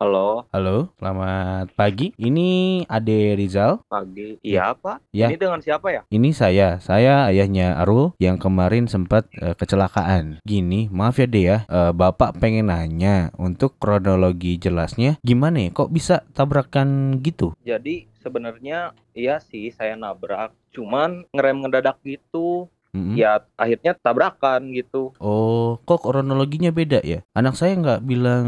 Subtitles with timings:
[0.00, 2.16] Halo, Halo, selamat pagi.
[2.16, 3.84] Ini Ade Rizal.
[3.84, 4.40] pagi.
[4.40, 5.12] Iya, Pak.
[5.12, 5.28] Ya.
[5.28, 6.08] Ini dengan siapa ya?
[6.08, 10.40] Ini saya, saya ayahnya Arul yang kemarin sempat eh, kecelakaan.
[10.40, 15.76] Gini, maaf ya deh ya, eh, Bapak pengen nanya untuk kronologi jelasnya gimana ya?
[15.76, 17.52] Kok bisa tabrakan gitu?
[17.60, 20.56] Jadi sebenarnya iya sih saya nabrak.
[20.72, 22.72] Cuman ngerem ngedadak gitu.
[22.90, 23.14] Mm-mm.
[23.14, 25.14] Ya akhirnya tabrakan gitu.
[25.22, 27.22] Oh, kok kronologinya beda ya?
[27.38, 28.46] Anak saya nggak bilang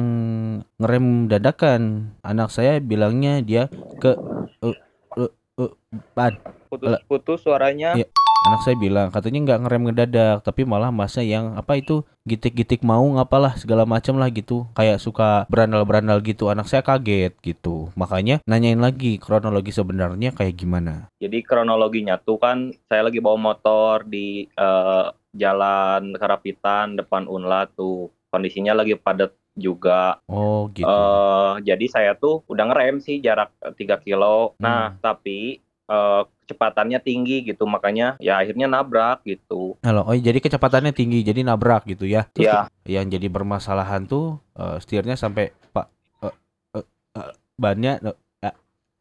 [0.83, 2.11] ngerem dadakan.
[2.27, 3.71] Anak saya bilangnya dia
[4.03, 4.19] ke
[4.67, 4.77] eh,
[5.19, 5.31] eh,
[5.63, 5.73] eh,
[6.15, 6.35] ban.
[6.67, 7.95] Putus-putus suaranya.
[7.95, 8.07] Iya.
[8.43, 13.07] Anak saya bilang katanya nggak ngerem ngedadak, tapi malah masa yang apa itu gitik-gitik mau
[13.15, 14.67] ngapalah segala macam lah gitu.
[14.75, 16.51] Kayak suka berandal-berandal gitu.
[16.51, 17.95] Anak saya kaget gitu.
[17.95, 21.07] Makanya nanyain lagi kronologi sebenarnya kayak gimana.
[21.23, 25.07] Jadi kronologinya tuh kan saya lagi bawa motor di eh,
[25.39, 28.11] jalan Karapitan depan Unla tuh.
[28.35, 30.19] Kondisinya lagi padat juga.
[30.27, 30.83] Oh, gitu.
[30.89, 34.59] eh jadi saya tuh udah ngerem sih jarak eh, 3 kilo.
[34.59, 34.99] Nah, Hmm.
[34.99, 35.63] tapi
[35.93, 39.77] eh, kecepatannya tinggi gitu makanya ya akhirnya nabrak gitu.
[39.85, 42.25] Halo, oh jadi kecepatannya tinggi, jadi nabrak gitu ya.
[42.33, 45.87] Terus Ya, yang jadi bermasalahan tuh eh, setirnya sampai pak
[46.25, 46.35] eh,
[46.81, 46.87] eh,
[47.21, 48.55] eh, bannya eh, eh,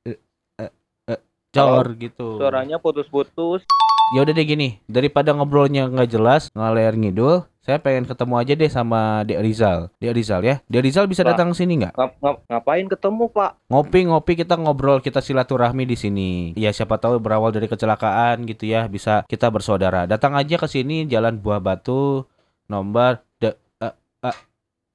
[0.06, 0.17] eh,
[0.61, 0.72] eh,
[1.16, 1.20] eh,
[1.56, 2.38] cor gitu.
[2.39, 3.64] suaranya putus-putus.
[4.11, 8.72] Ya udah deh gini, daripada ngobrolnya nggak jelas, ngalir ngidul, saya pengen ketemu aja deh
[8.73, 9.94] sama Dek Rizal.
[10.02, 10.56] Dek Rizal ya.
[10.66, 11.38] Dek Rizal bisa Pak.
[11.38, 11.94] datang sini nggak?
[11.94, 13.52] Ngap- ngap- ngapain ketemu, Pak?
[13.70, 16.32] Ngopi-ngopi kita ngobrol, kita silaturahmi di sini.
[16.58, 20.09] Ya siapa tahu berawal dari kecelakaan gitu ya, bisa kita bersaudara.
[20.09, 22.26] Datang aja ke sini Jalan Buah Batu
[22.66, 23.94] nomor de eh,
[24.26, 24.38] eh,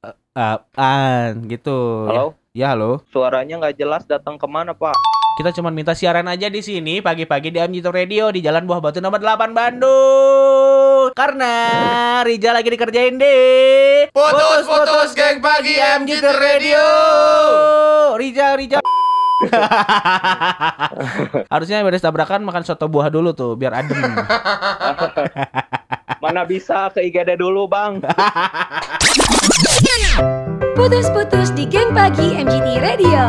[0.03, 2.11] eh, apaan gitu.
[2.11, 2.35] Halo?
[2.51, 2.99] Ya halo.
[3.15, 4.99] Suaranya nggak jelas datang ke mana, Pak?
[5.37, 9.05] Kita cuma minta siaran aja di sini pagi-pagi di MJ Radio di Jalan Buah Batu
[9.05, 11.13] nomor 8 Bandung.
[11.13, 11.53] Karena
[12.25, 14.09] Rizal lagi dikerjain deh.
[14.17, 16.85] Putus-putus geng pagi MJ Radio.
[18.17, 18.81] Rizal, Rizal.
[21.53, 24.01] Harusnya beres tabrakan makan soto buah dulu tuh biar adem.
[26.25, 28.01] Mana bisa ke IGD dulu, Bang?
[30.81, 33.29] Putus-putus di geng pagi MGT Radio.